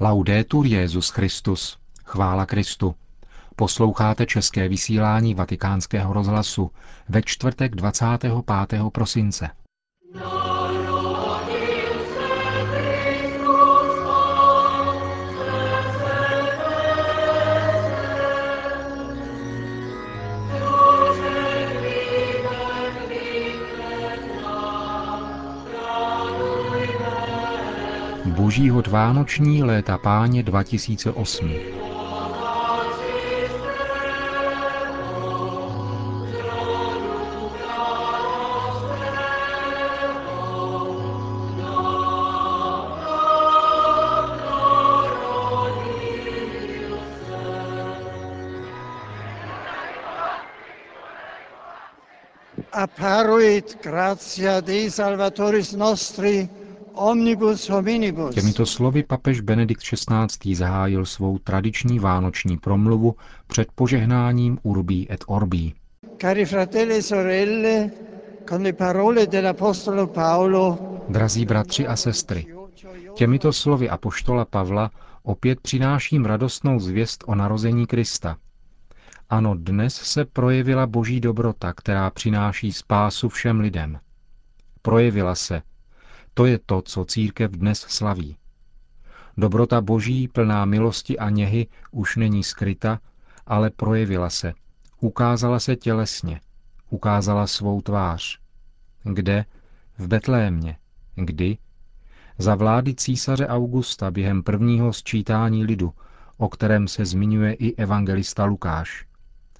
Laudetur 0.00 0.66
Jezus 0.66 1.10
Christus. 1.10 1.78
Chvála 2.04 2.46
Kristu. 2.46 2.94
Posloucháte 3.56 4.26
české 4.26 4.68
vysílání 4.68 5.34
Vatikánského 5.34 6.12
rozhlasu 6.12 6.70
ve 7.08 7.22
čtvrtek 7.22 7.74
25. 7.74 8.32
prosince. 8.92 9.50
Boží 28.24 28.70
hod 28.70 28.86
Vánoční 28.86 29.62
léta 29.62 29.98
páně 29.98 30.42
2008. 30.42 31.50
Apparuit 52.72 53.78
gratia 53.82 54.60
Dei 54.60 54.90
Salvatoris 54.90 55.72
nostri. 55.72 56.48
Těmito 58.32 58.66
slovy 58.66 59.02
papež 59.02 59.40
Benedikt 59.40 59.82
XVI. 59.82 60.54
zahájil 60.54 61.06
svou 61.06 61.38
tradiční 61.38 61.98
vánoční 61.98 62.58
promluvu 62.58 63.16
před 63.46 63.68
požehnáním 63.74 64.58
Urbí 64.62 65.12
et 65.12 65.24
Orbí. 65.26 65.74
Cari 66.20 66.44
fratelli 66.44 66.96
e 66.98 67.02
sorelle, 67.02 67.90
con 68.48 68.62
le 68.62 68.72
parole 68.72 69.26
dell'Apostolo 69.26 70.06
Paolo, 70.06 70.78
Drazí 71.08 71.44
bratři 71.46 71.86
a 71.86 71.96
sestry, 71.96 72.46
těmito 73.14 73.52
slovy 73.52 73.88
apoštola 73.88 74.44
Pavla 74.44 74.90
opět 75.22 75.60
přináším 75.60 76.24
radostnou 76.24 76.80
zvěst 76.80 77.24
o 77.26 77.34
narození 77.34 77.86
Krista. 77.86 78.36
Ano, 79.30 79.54
dnes 79.54 79.94
se 79.94 80.24
projevila 80.24 80.86
boží 80.86 81.20
dobrota, 81.20 81.72
která 81.72 82.10
přináší 82.10 82.72
spásu 82.72 83.28
všem 83.28 83.60
lidem. 83.60 83.98
Projevila 84.82 85.34
se, 85.34 85.62
to 86.38 86.46
je 86.46 86.58
to, 86.66 86.82
co 86.82 87.04
církev 87.04 87.50
dnes 87.50 87.78
slaví. 87.80 88.36
Dobrota 89.36 89.80
boží, 89.80 90.28
plná 90.28 90.64
milosti 90.64 91.18
a 91.18 91.30
něhy, 91.30 91.66
už 91.90 92.16
není 92.16 92.44
skryta, 92.44 93.00
ale 93.46 93.70
projevila 93.70 94.30
se. 94.30 94.54
Ukázala 95.00 95.60
se 95.60 95.76
tělesně. 95.76 96.40
Ukázala 96.90 97.46
svou 97.46 97.80
tvář. 97.80 98.38
Kde? 99.02 99.44
V 99.98 100.08
Betlémě. 100.08 100.76
Kdy? 101.14 101.58
Za 102.38 102.54
vlády 102.54 102.94
císaře 102.94 103.46
Augusta 103.46 104.10
během 104.10 104.42
prvního 104.42 104.92
sčítání 104.92 105.64
lidu, 105.64 105.94
o 106.36 106.48
kterém 106.48 106.88
se 106.88 107.04
zmiňuje 107.04 107.52
i 107.52 107.74
evangelista 107.74 108.44
Lukáš. 108.44 109.06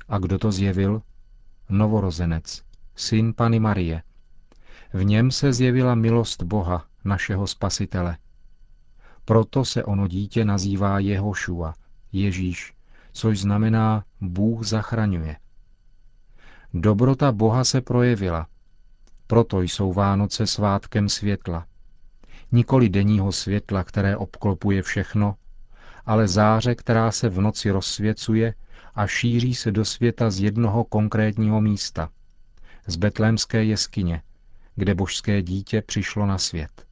A 0.08 0.18
kdo 0.18 0.38
to 0.38 0.52
zjevil? 0.52 1.02
Novorozenec, 1.68 2.62
syn 2.96 3.34
Pany 3.34 3.60
Marie, 3.60 4.02
v 4.92 5.04
něm 5.04 5.30
se 5.30 5.52
zjevila 5.52 5.94
milost 5.94 6.42
Boha, 6.42 6.84
našeho 7.04 7.46
Spasitele. 7.46 8.16
Proto 9.24 9.64
se 9.64 9.84
ono 9.84 10.08
dítě 10.08 10.44
nazývá 10.44 10.98
Jehošua, 10.98 11.74
Ježíš, 12.12 12.74
což 13.12 13.40
znamená 13.40 14.04
Bůh 14.20 14.66
zachraňuje. 14.66 15.36
Dobrota 16.74 17.32
Boha 17.32 17.64
se 17.64 17.80
projevila, 17.80 18.46
proto 19.26 19.60
jsou 19.60 19.92
Vánoce 19.92 20.46
svátkem 20.46 21.08
světla. 21.08 21.66
Nikoli 22.52 22.88
denního 22.88 23.32
světla, 23.32 23.84
které 23.84 24.16
obklopuje 24.16 24.82
všechno, 24.82 25.34
ale 26.06 26.28
záře, 26.28 26.74
která 26.74 27.12
se 27.12 27.28
v 27.28 27.40
noci 27.40 27.70
rozsvěcuje 27.70 28.54
a 28.94 29.06
šíří 29.06 29.54
se 29.54 29.72
do 29.72 29.84
světa 29.84 30.30
z 30.30 30.40
jednoho 30.40 30.84
konkrétního 30.84 31.60
místa, 31.60 32.10
z 32.86 32.96
betlémské 32.96 33.64
jeskyně, 33.64 34.22
kde 34.78 34.94
božské 34.94 35.42
dítě 35.42 35.82
přišlo 35.82 36.26
na 36.26 36.38
svět. 36.38 36.86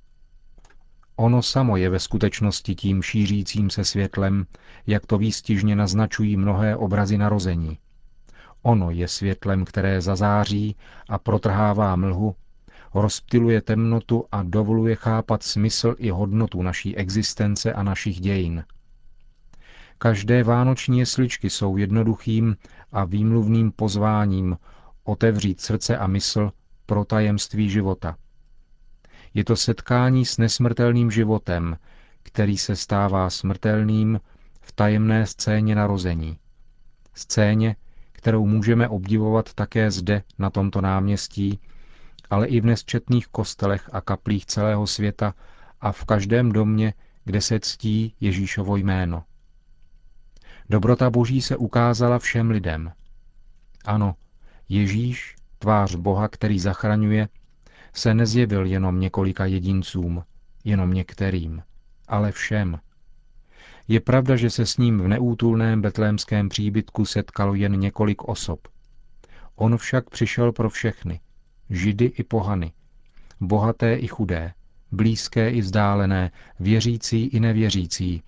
Ono 1.16 1.42
samo 1.42 1.76
je 1.76 1.90
ve 1.90 1.98
skutečnosti 1.98 2.74
tím 2.74 3.02
šířícím 3.02 3.70
se 3.70 3.84
světlem, 3.84 4.46
jak 4.86 5.06
to 5.06 5.18
výstižně 5.18 5.76
naznačují 5.76 6.36
mnohé 6.36 6.76
obrazy 6.76 7.18
narození. 7.18 7.78
Ono 8.62 8.90
je 8.90 9.08
světlem, 9.08 9.64
které 9.64 10.00
zazáří 10.00 10.76
a 11.08 11.18
protrhává 11.18 11.96
mlhu, 11.96 12.34
rozptiluje 12.94 13.62
temnotu 13.62 14.24
a 14.32 14.42
dovoluje 14.42 14.96
chápat 14.96 15.42
smysl 15.42 15.94
i 15.98 16.10
hodnotu 16.10 16.62
naší 16.62 16.96
existence 16.96 17.72
a 17.72 17.82
našich 17.82 18.20
dějin. 18.20 18.64
Každé 19.98 20.44
vánoční 20.44 20.98
jesličky 20.98 21.50
jsou 21.50 21.76
jednoduchým 21.76 22.56
a 22.92 23.04
výmluvným 23.04 23.72
pozváním 23.72 24.56
otevřít 25.04 25.60
srdce 25.60 25.98
a 25.98 26.06
mysl 26.06 26.52
pro 26.86 27.04
tajemství 27.04 27.70
života. 27.70 28.16
Je 29.34 29.44
to 29.44 29.56
setkání 29.56 30.26
s 30.26 30.38
nesmrtelným 30.38 31.10
životem, 31.10 31.76
který 32.22 32.58
se 32.58 32.76
stává 32.76 33.30
smrtelným 33.30 34.20
v 34.60 34.72
tajemné 34.72 35.26
scéně 35.26 35.74
narození. 35.74 36.38
Scéně, 37.14 37.76
kterou 38.12 38.46
můžeme 38.46 38.88
obdivovat 38.88 39.54
také 39.54 39.90
zde, 39.90 40.22
na 40.38 40.50
tomto 40.50 40.80
náměstí, 40.80 41.60
ale 42.30 42.46
i 42.46 42.60
v 42.60 42.64
nesčetných 42.64 43.26
kostelech 43.26 43.90
a 43.92 44.00
kaplích 44.00 44.46
celého 44.46 44.86
světa 44.86 45.34
a 45.80 45.92
v 45.92 46.04
každém 46.04 46.52
domě, 46.52 46.94
kde 47.24 47.40
se 47.40 47.60
ctí 47.60 48.14
Ježíšovo 48.20 48.76
jméno. 48.76 49.24
Dobrota 50.68 51.10
Boží 51.10 51.42
se 51.42 51.56
ukázala 51.56 52.18
všem 52.18 52.50
lidem. 52.50 52.92
Ano, 53.84 54.14
Ježíš, 54.68 55.36
tvář 55.58 55.94
Boha, 55.94 56.28
který 56.28 56.58
zachraňuje, 56.58 57.28
se 57.92 58.14
nezjevil 58.14 58.66
jenom 58.66 59.00
několika 59.00 59.44
jedincům, 59.44 60.24
jenom 60.64 60.92
některým, 60.92 61.62
ale 62.08 62.32
všem. 62.32 62.78
Je 63.88 64.00
pravda, 64.00 64.36
že 64.36 64.50
se 64.50 64.66
s 64.66 64.76
ním 64.76 65.00
v 65.00 65.08
neútulném 65.08 65.82
betlémském 65.82 66.48
příbytku 66.48 67.04
setkalo 67.04 67.54
jen 67.54 67.80
několik 67.80 68.22
osob. 68.24 68.68
On 69.56 69.76
však 69.76 70.10
přišel 70.10 70.52
pro 70.52 70.70
všechny, 70.70 71.20
židy 71.70 72.04
i 72.04 72.22
pohany, 72.22 72.72
bohaté 73.40 73.94
i 73.94 74.06
chudé, 74.06 74.52
blízké 74.92 75.50
i 75.50 75.60
vzdálené, 75.60 76.30
věřící 76.60 77.26
i 77.26 77.40
nevěřící, 77.40 78.22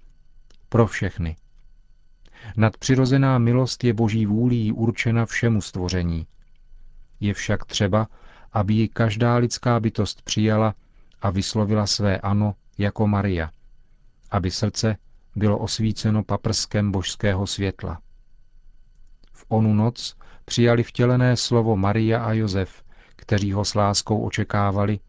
pro 0.69 0.87
všechny. 0.87 1.37
Nadpřirozená 2.57 3.39
milost 3.39 3.85
je 3.85 3.95
boží 3.95 4.27
vůlí 4.27 4.73
určena 4.73 5.27
všemu 5.27 5.61
stvoření, 5.61 6.27
je 7.21 7.35
však 7.35 7.65
třeba, 7.65 8.09
aby 8.53 8.75
ji 8.75 8.89
každá 8.89 9.37
lidská 9.37 9.81
bytost 9.81 10.23
přijala 10.23 10.75
a 11.23 11.31
vyslovila 11.31 11.87
své 11.87 12.19
ano 12.19 12.55
jako 12.79 13.07
Maria, 13.07 13.51
aby 14.31 14.51
srdce 14.51 14.97
bylo 15.37 15.59
osvíceno 15.59 16.25
paprskem 16.25 16.93
božského 16.93 17.47
světla. 17.47 18.01
V 19.33 19.45
onu 19.49 19.75
noc 19.75 20.17
přijali 20.45 20.83
vtělené 20.83 21.37
slovo 21.37 21.77
Maria 21.77 22.25
a 22.25 22.33
Josef, 22.33 22.83
kteří 23.17 23.53
ho 23.53 23.65
s 23.65 23.75
láskou 23.75 24.23
očekávali, 24.23 25.01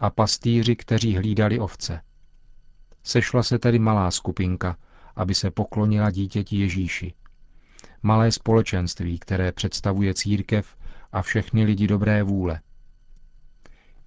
a 0.00 0.10
pastýři, 0.10 0.76
kteří 0.76 1.16
hlídali 1.16 1.58
ovce. 1.58 2.00
Sešla 3.02 3.42
se 3.42 3.58
tedy 3.58 3.78
malá 3.78 4.10
skupinka, 4.10 4.76
aby 5.16 5.34
se 5.34 5.50
poklonila 5.50 6.10
dítěti 6.10 6.56
Ježíši. 6.56 7.14
Malé 8.02 8.32
společenství, 8.32 9.18
které 9.18 9.52
představuje 9.52 10.14
církev 10.14 10.76
a 11.12 11.22
všechny 11.22 11.64
lidi 11.64 11.86
dobré 11.86 12.22
vůle. 12.22 12.60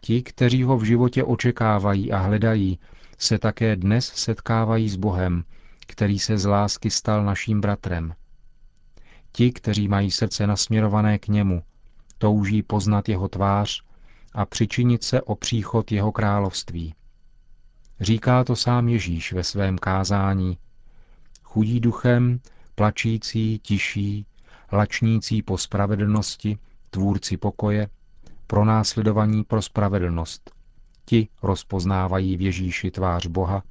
Ti, 0.01 0.23
kteří 0.23 0.63
ho 0.63 0.77
v 0.77 0.83
životě 0.83 1.23
očekávají 1.23 2.11
a 2.11 2.17
hledají, 2.17 2.79
se 3.17 3.39
také 3.39 3.75
dnes 3.75 4.05
setkávají 4.05 4.89
s 4.89 4.95
Bohem, 4.95 5.43
který 5.87 6.19
se 6.19 6.37
z 6.37 6.45
lásky 6.45 6.89
stal 6.89 7.25
naším 7.25 7.61
bratrem. 7.61 8.13
Ti, 9.31 9.51
kteří 9.51 9.87
mají 9.87 10.11
srdce 10.11 10.47
nasměrované 10.47 11.19
k 11.19 11.27
němu, 11.27 11.63
touží 12.17 12.63
poznat 12.63 13.09
jeho 13.09 13.27
tvář 13.27 13.83
a 14.33 14.45
přičinit 14.45 15.03
se 15.03 15.21
o 15.21 15.35
příchod 15.35 15.91
jeho 15.91 16.11
království. 16.11 16.95
Říká 17.99 18.43
to 18.43 18.55
sám 18.55 18.89
Ježíš 18.89 19.33
ve 19.33 19.43
svém 19.43 19.77
kázání. 19.77 20.57
Chudí 21.43 21.79
duchem, 21.79 22.39
plačící, 22.75 23.59
tiší, 23.59 24.25
lačnící 24.71 25.41
po 25.41 25.57
spravedlnosti, 25.57 26.57
tvůrci 26.93 27.37
pokoje, 27.37 27.87
pronásledovaní 28.47 29.43
pro 29.43 29.61
spravedlnost. 29.61 30.51
Ti 31.05 31.27
rozpoznávají 31.43 32.37
v 32.37 32.41
Ježíši 32.41 32.91
tvář 32.91 33.27
Boha 33.27 33.63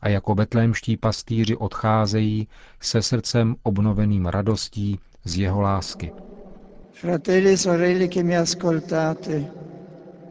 a 0.00 0.08
jako 0.08 0.34
betlémští 0.34 0.96
pastýři 0.96 1.56
odcházejí 1.56 2.48
se 2.80 3.02
srdcem 3.02 3.56
obnoveným 3.62 4.26
radostí 4.26 4.98
z 5.24 5.36
jeho 5.36 5.60
lásky. 5.60 6.12
Fratelli 6.92 7.52
e 7.52 7.56
sorelle 7.56 8.08
che 8.08 8.22
mi 8.22 8.36
ascoltate, 8.36 9.50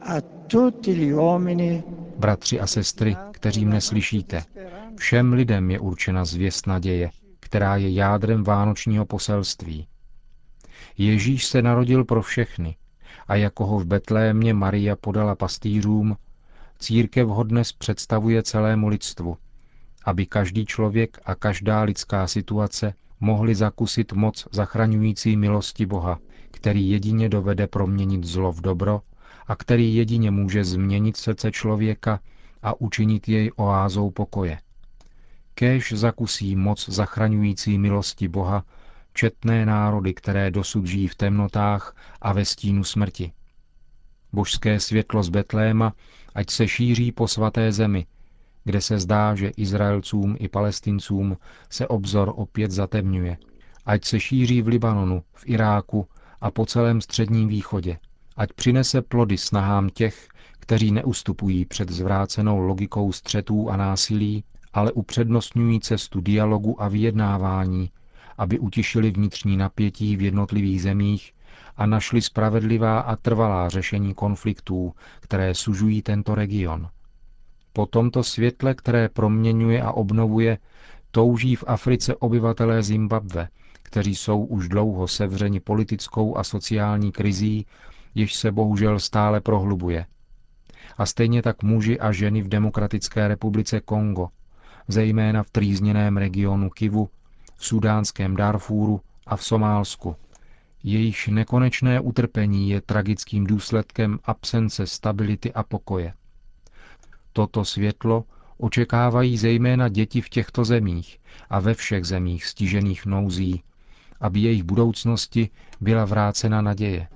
a 0.02 0.20
tutti 0.46 0.94
gli 0.94 1.14
uomini 1.14 1.82
Bratři 2.18 2.60
a 2.60 2.66
sestry, 2.66 3.16
kteří 3.30 3.64
mne 3.64 3.80
slyšíte, 3.80 4.42
všem 4.96 5.32
lidem 5.32 5.70
je 5.70 5.80
určena 5.80 6.24
zvěst 6.24 6.66
naděje, 6.66 7.10
která 7.40 7.76
je 7.76 7.92
jádrem 7.92 8.44
vánočního 8.44 9.06
poselství. 9.06 9.86
Ježíš 10.98 11.46
se 11.46 11.62
narodil 11.62 12.04
pro 12.04 12.22
všechny 12.22 12.76
a 13.28 13.34
jako 13.34 13.66
ho 13.66 13.78
v 13.78 13.86
Betlémě 13.86 14.54
Maria 14.54 14.96
podala 14.96 15.34
pastýřům, 15.34 16.16
církev 16.78 17.28
ho 17.28 17.42
dnes 17.42 17.72
představuje 17.72 18.42
celému 18.42 18.88
lidstvu, 18.88 19.36
aby 20.04 20.26
každý 20.26 20.66
člověk 20.66 21.18
a 21.24 21.34
každá 21.34 21.82
lidská 21.82 22.26
situace 22.26 22.94
mohli 23.20 23.54
zakusit 23.54 24.12
moc 24.12 24.48
zachraňující 24.52 25.36
milosti 25.36 25.86
Boha, 25.86 26.18
který 26.50 26.90
jedině 26.90 27.28
dovede 27.28 27.66
proměnit 27.66 28.24
zlo 28.24 28.52
v 28.52 28.60
dobro 28.60 29.00
a 29.46 29.56
který 29.56 29.94
jedině 29.94 30.30
může 30.30 30.64
změnit 30.64 31.16
srdce 31.16 31.52
člověka 31.52 32.20
a 32.62 32.80
učinit 32.80 33.28
jej 33.28 33.50
oázou 33.56 34.10
pokoje. 34.10 34.58
Kéž 35.54 35.92
zakusí 35.92 36.56
moc 36.56 36.88
zachraňující 36.88 37.78
milosti 37.78 38.28
Boha 38.28 38.64
četné 39.14 39.66
národy, 39.66 40.14
které 40.14 40.50
dosud 40.50 40.86
žijí 40.86 41.08
v 41.08 41.14
temnotách 41.14 41.96
a 42.22 42.32
ve 42.32 42.44
stínu 42.44 42.84
smrti. 42.84 43.32
Božské 44.32 44.80
světlo 44.80 45.22
z 45.22 45.28
Betléma, 45.28 45.92
ať 46.34 46.50
se 46.50 46.68
šíří 46.68 47.12
po 47.12 47.28
svaté 47.28 47.72
zemi, 47.72 48.06
kde 48.64 48.80
se 48.80 48.98
zdá, 48.98 49.34
že 49.34 49.48
Izraelcům 49.56 50.36
i 50.38 50.48
Palestincům 50.48 51.36
se 51.70 51.88
obzor 51.88 52.32
opět 52.36 52.70
zatemňuje. 52.70 53.36
Ať 53.86 54.04
se 54.04 54.20
šíří 54.20 54.62
v 54.62 54.68
Libanonu, 54.68 55.22
v 55.32 55.42
Iráku 55.46 56.08
a 56.40 56.50
po 56.50 56.66
celém 56.66 57.00
středním 57.00 57.48
východě. 57.48 57.98
Ať 58.36 58.52
přinese 58.52 59.02
plody 59.02 59.38
snahám 59.38 59.88
těch, 59.88 60.28
kteří 60.60 60.92
neustupují 60.92 61.64
před 61.64 61.90
zvrácenou 61.90 62.58
logikou 62.58 63.12
střetů 63.12 63.70
a 63.70 63.76
násilí, 63.76 64.44
ale 64.72 64.92
upřednostňují 64.92 65.80
cestu 65.80 66.20
dialogu 66.20 66.82
a 66.82 66.88
vyjednávání, 66.88 67.90
aby 68.38 68.58
utišili 68.58 69.10
vnitřní 69.10 69.56
napětí 69.56 70.16
v 70.16 70.22
jednotlivých 70.22 70.82
zemích 70.82 71.32
a 71.76 71.86
našli 71.86 72.22
spravedlivá 72.22 73.00
a 73.00 73.16
trvalá 73.16 73.68
řešení 73.68 74.14
konfliktů, 74.14 74.92
které 75.20 75.54
sužují 75.54 76.02
tento 76.02 76.34
region. 76.34 76.88
Po 77.72 77.86
tomto 77.86 78.22
světle, 78.24 78.74
které 78.74 79.08
proměňuje 79.08 79.82
a 79.82 79.92
obnovuje, 79.92 80.58
touží 81.10 81.56
v 81.56 81.64
Africe 81.66 82.16
obyvatelé 82.16 82.82
Zimbabve, 82.82 83.48
kteří 83.82 84.14
jsou 84.16 84.44
už 84.44 84.68
dlouho 84.68 85.08
sevřeni 85.08 85.60
politickou 85.60 86.36
a 86.36 86.44
sociální 86.44 87.12
krizí, 87.12 87.66
jež 88.14 88.34
se 88.34 88.52
bohužel 88.52 89.00
stále 89.00 89.40
prohlubuje. 89.40 90.06
A 90.98 91.06
stejně 91.06 91.42
tak 91.42 91.62
muži 91.62 92.00
a 92.00 92.12
ženy 92.12 92.42
v 92.42 92.48
Demokratické 92.48 93.28
republice 93.28 93.80
Kongo, 93.80 94.28
zejména 94.88 95.42
v 95.42 95.50
trýzněném 95.50 96.16
regionu 96.16 96.70
Kivu, 96.70 97.08
v 97.56 97.66
sudánském 97.66 98.36
Darfúru 98.36 99.00
a 99.26 99.36
v 99.36 99.44
Somálsku. 99.44 100.16
Jejichž 100.82 101.28
nekonečné 101.28 102.00
utrpení 102.00 102.70
je 102.70 102.80
tragickým 102.80 103.44
důsledkem 103.46 104.18
absence 104.24 104.86
stability 104.86 105.52
a 105.52 105.62
pokoje. 105.62 106.12
Toto 107.32 107.64
světlo 107.64 108.24
očekávají 108.58 109.38
zejména 109.38 109.88
děti 109.88 110.20
v 110.20 110.28
těchto 110.28 110.64
zemích 110.64 111.18
a 111.50 111.60
ve 111.60 111.74
všech 111.74 112.04
zemích 112.04 112.44
stižených 112.44 113.06
nouzí, 113.06 113.62
aby 114.20 114.40
jejich 114.40 114.62
budoucnosti 114.62 115.48
byla 115.80 116.04
vrácena 116.04 116.62
naděje. 116.62 117.08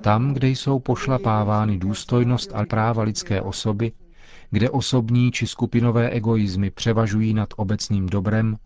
Tam, 0.00 0.34
kde 0.34 0.48
jsou 0.48 0.78
pošlapávány 0.78 1.78
důstojnost 1.78 2.50
a 2.54 2.64
práva 2.66 3.02
lidské 3.02 3.42
osoby, 3.42 3.92
kde 4.50 4.70
osobní 4.70 5.32
či 5.32 5.46
skupinové 5.46 6.10
egoizmy 6.10 6.70
převažují 6.70 7.34
nad 7.34 7.48
obecným 7.56 8.06
dobrem, 8.06 8.56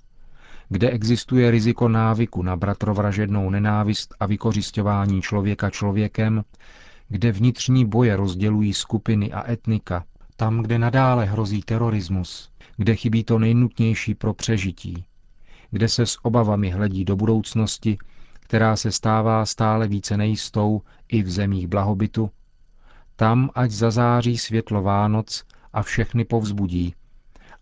kde 0.69 0.91
existuje 0.91 1.51
riziko 1.51 1.89
návyku 1.89 2.43
na 2.43 2.57
bratrovražednou 2.57 3.51
nenávist 3.51 4.15
a 4.21 4.27
vykořišťování 4.27 5.23
člověka 5.23 5.71
člověkem, 5.71 6.45
kde 7.09 7.33
vnitřní 7.33 7.87
boje 7.87 8.17
rozdělují 8.17 8.75
skupiny 8.75 9.33
a 9.33 9.51
etnika, 9.51 10.05
tam, 10.37 10.63
kde 10.63 10.79
nadále 10.79 11.25
hrozí 11.25 11.63
terorismus, 11.63 12.51
kde 12.77 12.97
chybí 12.97 13.25
to 13.25 13.39
nejnutnější 13.39 14.15
pro 14.15 14.35
přežití, 14.35 15.05
kde 15.71 15.89
se 15.89 16.07
s 16.07 16.25
obavami 16.25 16.71
hledí 16.71 17.05
do 17.05 17.17
budoucnosti, 17.17 17.99
která 18.41 18.77
se 18.77 18.93
stává 18.93 19.47
stále 19.47 19.89
více 19.89 20.17
nejistou 20.17 20.83
i 21.09 21.23
v 21.23 21.31
zemích 21.31 21.69
blahobytu, 21.69 22.31
tam 23.17 23.51
ať 23.55 23.71
zazáří 23.71 24.39
světlo 24.39 24.83
Vánoc 24.83 25.45
a 25.73 25.82
všechny 25.82 26.25
povzbudí, 26.25 26.94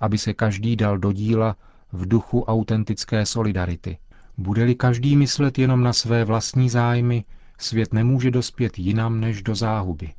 aby 0.01 0.19
se 0.19 0.35
každý 0.35 0.77
dal 0.77 0.99
do 0.99 1.13
díla 1.13 1.57
v 1.93 2.09
duchu 2.09 2.43
autentické 2.43 3.27
solidarity. 3.27 3.99
Bude-li 4.39 4.75
každý 4.75 5.17
myslet 5.17 5.59
jenom 5.59 5.83
na 5.83 5.93
své 5.93 6.25
vlastní 6.25 6.71
zájmy, 6.71 7.25
svět 7.59 7.93
nemůže 7.93 8.31
dospět 8.31 8.79
jinam 8.79 9.21
než 9.21 9.43
do 9.43 9.55
záhuby. 9.55 10.13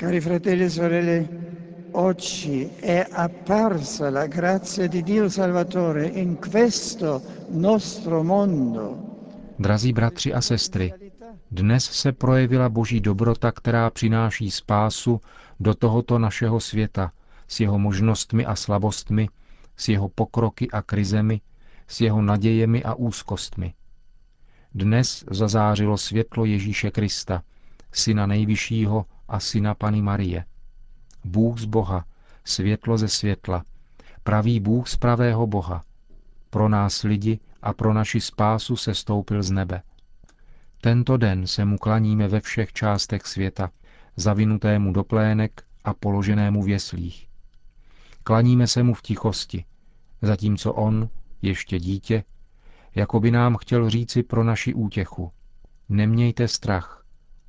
Cari 0.00 0.20
fratelli 0.20 0.64
e 0.64 0.70
sorelle, 0.70 1.28
oggi 1.92 2.68
è 2.82 3.06
apparsa 3.12 4.10
la 4.10 4.26
grazia 4.26 4.86
di 4.86 5.02
Dio 5.02 5.30
Salvatore 5.30 6.06
in 6.06 6.36
questo 6.36 7.22
nostro 7.50 8.24
mondo. 8.24 8.98
Drazí 9.58 9.92
bratři 9.92 10.34
a 10.34 10.40
sestry, 10.40 10.92
dnes 11.52 11.84
se 11.84 12.12
projevila 12.12 12.68
boží 12.68 13.00
dobrota, 13.00 13.52
která 13.52 13.90
přináší 13.90 14.50
spásu 14.50 15.20
do 15.60 15.74
tohoto 15.74 16.18
našeho 16.18 16.60
světa 16.60 17.12
s 17.48 17.60
jeho 17.60 17.78
možnostmi 17.78 18.46
a 18.46 18.56
slabostmi, 18.56 19.28
s 19.76 19.88
jeho 19.88 20.08
pokroky 20.08 20.70
a 20.70 20.82
krizemi, 20.82 21.40
s 21.88 22.00
jeho 22.00 22.22
nadějemi 22.22 22.84
a 22.84 22.94
úzkostmi. 22.94 23.74
Dnes 24.74 25.24
zazářilo 25.30 25.98
světlo 25.98 26.44
Ježíše 26.44 26.90
Krista, 26.90 27.42
syna 27.92 28.26
nejvyššího 28.26 29.06
a 29.28 29.40
syna 29.40 29.74
Pany 29.74 30.02
Marie. 30.02 30.44
Bůh 31.24 31.58
z 31.58 31.64
Boha, 31.64 32.04
světlo 32.44 32.98
ze 32.98 33.08
světla, 33.08 33.64
pravý 34.22 34.60
Bůh 34.60 34.88
z 34.88 34.96
pravého 34.96 35.46
Boha. 35.46 35.84
Pro 36.50 36.68
nás 36.68 37.02
lidi 37.02 37.38
a 37.62 37.72
pro 37.72 37.92
naši 37.92 38.20
spásu 38.20 38.76
se 38.76 38.94
stoupil 38.94 39.42
z 39.42 39.50
nebe. 39.50 39.82
Tento 40.84 41.16
den 41.16 41.46
se 41.46 41.64
mu 41.64 41.78
klaníme 41.78 42.28
ve 42.28 42.40
všech 42.40 42.72
částech 42.72 43.26
světa, 43.26 43.70
zavinutému 44.16 44.92
do 44.92 45.04
plének 45.04 45.64
a 45.84 45.94
položenému 45.94 46.62
v 46.62 46.68
jeslích. 46.68 47.28
Klaníme 48.24 48.66
se 48.66 48.82
mu 48.82 48.94
v 48.94 49.02
tichosti, 49.02 49.64
zatímco 50.22 50.72
on, 50.72 51.08
ještě 51.42 51.78
dítě, 51.78 52.24
jako 52.94 53.20
by 53.20 53.30
nám 53.30 53.56
chtěl 53.56 53.90
říci 53.90 54.22
pro 54.22 54.44
naši 54.44 54.74
útěchu. 54.74 55.32
Nemějte 55.88 56.48
strach, 56.48 57.04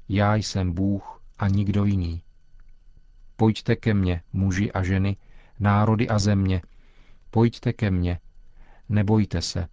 já 0.10 0.36
jsem 0.36 0.74
Bůh 0.74 1.22
a 1.38 1.48
nikdo 1.48 1.86
jiný. 1.86 2.22
Pojďte 3.36 3.76
ke 3.76 3.94
mně, 3.94 4.22
muži 4.34 4.72
a 4.72 4.84
ženy, 4.84 5.18
národy 5.60 6.10
a 6.10 6.20
země, 6.20 6.62
pojďte 7.30 7.74
ke 7.74 7.92
mně, 7.92 8.20
nebojte 8.90 9.42
se. 9.42 9.68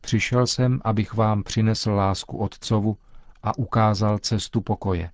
Přišel 0.00 0.46
jsem, 0.46 0.80
abych 0.84 1.14
vám 1.14 1.42
přinesl 1.42 1.90
lásku 1.90 2.38
Otcovu 2.38 2.96
a 3.42 3.58
ukázal 3.58 4.18
cestu 4.18 4.60
pokoje. 4.60 5.10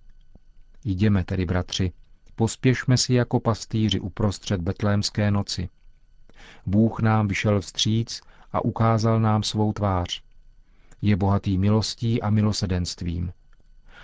Jdeme 0.85 1.25
tedy, 1.25 1.47
bratři, 1.47 1.93
pospěšme 2.35 2.97
si 2.97 3.15
jako 3.15 3.41
pastýři 3.41 4.01
uprostřed 4.01 4.61
betlémské 4.61 5.31
noci. 5.31 5.69
Bůh 6.67 7.01
nám 7.01 7.29
vyšel 7.29 7.61
vstříc 7.61 8.21
a 8.53 8.65
ukázal 8.65 9.21
nám 9.21 9.43
svou 9.43 9.73
tvář. 9.73 10.23
Je 11.03 11.17
bohatý 11.17 11.59
milostí 11.59 12.23
a 12.23 12.31
milosedenstvím. 12.31 13.33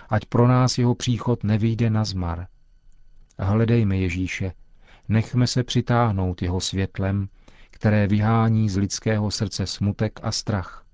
Ať 0.09 0.25
pro 0.25 0.47
nás 0.47 0.77
jeho 0.77 0.95
příchod 0.95 1.43
nevyjde 1.43 1.89
na 1.89 2.05
zmar. 2.05 2.47
Hledejme 3.39 3.97
Ježíše, 3.97 4.53
nechme 5.09 5.47
se 5.47 5.63
přitáhnout 5.63 6.41
jeho 6.41 6.61
světlem, 6.61 7.29
které 7.83 8.07
vyhání 8.07 8.69
z 8.69 8.77
lidského 8.77 9.31
srdce 9.31 9.67
smutek 9.67 10.19
a 10.23 10.31
strach. 10.31 10.85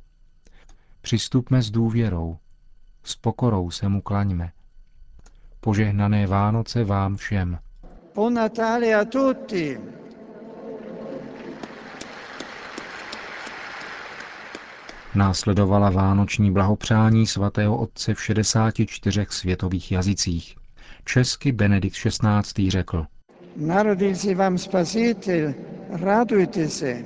Přistupme 1.02 1.62
s 1.62 1.72
důvěrou, 1.72 2.38
s 3.04 3.16
pokorou 3.16 3.72
se 3.72 3.90
mu 3.90 4.02
klaňme. 4.02 4.52
Požehnané 5.60 6.28
Vánoce 6.28 6.84
vám 6.84 7.16
všem. 7.18 7.60
Buon 8.16 8.34
Natale 8.34 8.94
a 8.96 9.06
tutti! 9.06 9.80
Následovala 15.16 15.90
vánoční 15.90 16.52
blahopřání 16.52 17.28
svatého 17.28 17.78
otce 17.78 18.14
v 18.14 18.24
64 18.24 19.26
světových 19.30 19.92
jazycích. 19.92 20.56
Česky 21.06 21.52
Benedikt 21.52 21.96
XVI. 21.96 22.70
řekl. 22.72 23.06
Narodil 23.56 24.16
se 24.16 24.36
vám 24.36 24.58
spasitel, 24.58 25.54
radujte 25.90 26.70
se. 26.70 27.04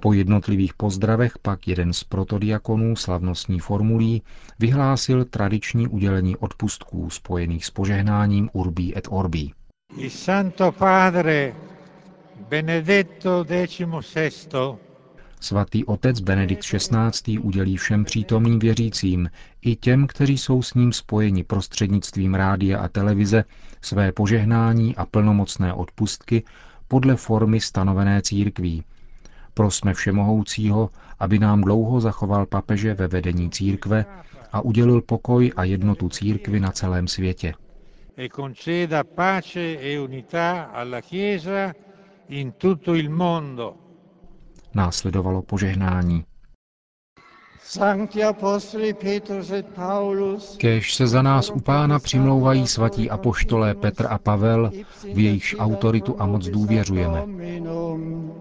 Po 0.00 0.12
jednotlivých 0.12 0.74
pozdravech 0.74 1.38
pak 1.38 1.68
jeden 1.68 1.92
z 1.92 2.04
protodiakonů 2.04 2.96
slavnostní 2.96 3.60
formulí 3.60 4.22
vyhlásil 4.58 5.24
tradiční 5.24 5.88
udělení 5.88 6.36
odpustků 6.36 7.10
spojených 7.10 7.64
s 7.64 7.70
požehnáním 7.70 8.50
Urbí 8.52 8.98
et 8.98 9.08
Orbí. 9.10 9.54
Il 9.96 10.10
Santo 10.10 10.72
Padre 10.72 11.54
Benedetto 12.48 13.44
XVI 13.44 14.56
Svatý 15.40 15.84
otec 15.84 16.20
Benedikt 16.20 16.62
XVI. 16.62 17.38
udělí 17.38 17.76
všem 17.76 18.04
přítomným 18.04 18.58
věřícím, 18.58 19.30
i 19.62 19.76
těm, 19.76 20.06
kteří 20.06 20.38
jsou 20.38 20.62
s 20.62 20.74
ním 20.74 20.92
spojeni 20.92 21.44
prostřednictvím 21.44 22.34
rádia 22.34 22.78
a 22.78 22.88
televize, 22.88 23.44
své 23.82 24.12
požehnání 24.12 24.96
a 24.96 25.06
plnomocné 25.06 25.72
odpustky 25.74 26.42
podle 26.90 27.16
formy 27.16 27.60
stanovené 27.60 28.22
církví. 28.22 28.84
Prosme 29.54 29.94
Všemohoucího, 29.94 30.90
aby 31.18 31.38
nám 31.38 31.60
dlouho 31.60 32.00
zachoval 32.00 32.46
papeže 32.46 32.94
ve 32.94 33.08
vedení 33.08 33.50
církve 33.50 34.04
a 34.52 34.60
udělil 34.60 35.02
pokoj 35.02 35.52
a 35.56 35.64
jednotu 35.64 36.08
církvy 36.08 36.60
na 36.60 36.70
celém 36.72 37.08
světě. 37.08 37.54
e 38.16 38.28
conceda 38.28 39.04
pace 39.04 39.78
e 39.80 39.98
unità 39.98 40.70
alla 40.72 41.00
Chiesa 41.00 41.72
in 42.28 42.52
tutto 42.52 42.94
il 42.94 43.10
mondo. 43.10 43.76
Následovalo 44.74 45.42
požehnání. 45.42 46.24
Sancti 46.24 46.24
Apostoli 46.24 46.24
Petrus 46.24 46.28
et 46.28 46.38
Paulus, 47.22 47.49
Kéž 50.56 50.94
se 50.94 51.06
za 51.06 51.22
nás 51.22 51.50
u 51.50 51.60
pána 51.60 51.98
přimlouvají 51.98 52.66
svatí 52.66 53.10
apoštolé 53.10 53.74
Petr 53.74 54.06
a 54.10 54.18
Pavel, 54.18 54.70
v 55.14 55.18
jejichž 55.18 55.56
autoritu 55.58 56.16
a 56.18 56.26
moc 56.26 56.48
důvěřujeme. 56.48 57.20
Dominum. 57.20 58.34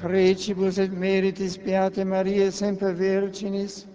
Precibus 0.00 0.78
et 0.78 0.92
meritis 0.92 1.56
Beate 1.56 2.04
Maria 2.04 2.50
semper 2.50 2.94
Virginis, 2.94 3.88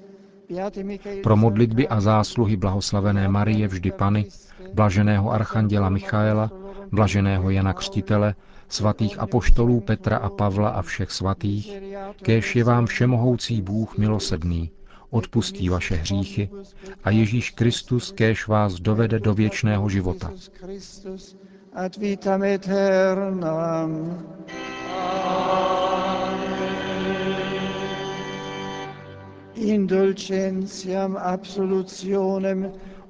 Beate 0.50 0.84
Michaelis 0.84 1.24
Pro 1.24 1.36
modlitby 1.36 1.88
a 1.88 2.00
zásluhy 2.02 2.56
blahoslavené 2.58 3.28
Marie 3.28 3.68
vždy 3.68 3.92
Pany, 3.92 4.26
blaženého 4.74 5.32
archanděla 5.32 5.90
Michaela, 5.90 6.52
blaženého 6.92 7.50
Jana 7.50 7.74
Křtitele, 7.74 8.36
svatých 8.70 9.20
apoštolů 9.20 9.80
Petra 9.80 10.18
a 10.18 10.30
Pavla 10.30 10.70
a 10.70 10.82
všech 10.82 11.12
svatých, 11.12 11.78
kéž 12.22 12.56
je 12.56 12.64
vám 12.64 12.86
všemohoucí 12.86 13.62
Bůh 13.62 13.98
milosedný, 13.98 14.72
odpustí 15.10 15.70
vaše 15.70 15.96
hříchy 15.96 16.50
a 17.04 17.10
Ježíš 17.10 17.52
Kristus 17.52 18.12
kéž 18.12 18.48
vás 18.48 18.74
dovede 18.74 19.20
do 19.20 19.34
věčného 19.34 19.90
života. 19.90 20.32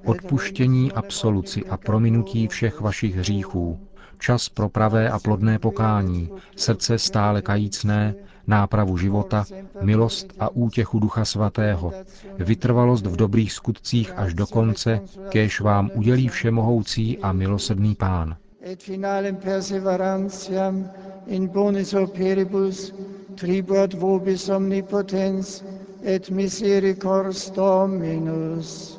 Odpuštění, 0.05 0.91
absoluci 0.91 1.65
a 1.65 1.77
prominutí 1.77 2.47
všech 2.47 2.81
vašich 2.81 3.15
hříchů, 3.15 3.79
čas 4.19 4.49
pro 4.49 4.69
pravé 4.69 5.09
a 5.09 5.19
plodné 5.19 5.59
pokání, 5.59 6.29
srdce 6.55 6.97
stále 6.99 7.41
kajícné, 7.41 8.15
nápravu 8.47 8.97
života, 8.97 9.45
milost 9.81 10.33
a 10.39 10.49
útěchu 10.49 10.99
Ducha 10.99 11.25
Svatého, 11.25 11.93
vytrvalost 12.37 13.05
v 13.05 13.15
dobrých 13.15 13.53
skutcích 13.53 14.11
až 14.15 14.33
do 14.33 14.47
konce, 14.47 15.01
kéž 15.29 15.61
vám 15.61 15.91
udělí 15.93 16.27
všemohoucí 16.27 17.17
a 17.17 17.31
milosedný 17.31 17.95
Pán. 17.95 18.35
et 18.67 18.83
finalem 18.83 19.35
perseverantiam 19.35 20.89
in 21.27 21.47
bonis 21.47 21.93
operibus 21.93 22.91
tribuat 23.35 23.93
vobis 23.93 24.49
omnipotens 24.49 25.63
et 26.03 26.29
misericors 26.29 27.49
Dominus. 27.51 28.96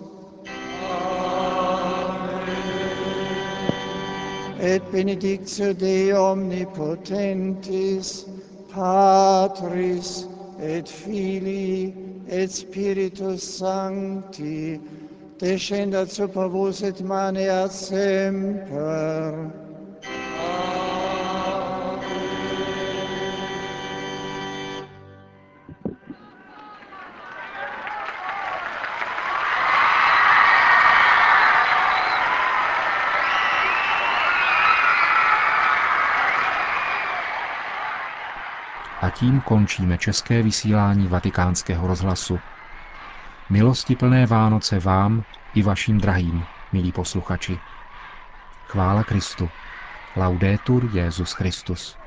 Et 4.61 4.83
benedictio 4.91 5.73
Dei 5.73 6.13
omnipotentis, 6.13 8.25
Patris 8.73 10.27
et 10.59 10.89
Filii 10.89 11.95
et 12.29 12.51
Spiritus 12.51 13.41
Sancti, 13.41 14.81
descendat 15.39 16.11
super 16.11 16.49
vos 16.49 16.83
et 16.83 17.01
maneat 17.05 17.71
semper. 17.71 19.68
A 39.01 39.11
tím 39.11 39.41
končíme 39.41 39.99
české 39.99 40.43
vysílání 40.43 41.09
vatikánského 41.09 41.87
rozhlasu. 41.87 42.41
Milosti 43.49 43.97
plné 43.97 44.27
Vánoce 44.27 44.79
vám 44.79 45.23
i 45.53 45.63
vašim 45.63 45.99
drahým, 45.99 46.47
milí 46.73 46.93
posluchači. 46.93 47.63
Chvála 48.65 49.05
Kristu. 49.05 49.51
Laudetur 50.17 50.85
Jezus 50.85 51.33
Christus. 51.33 51.99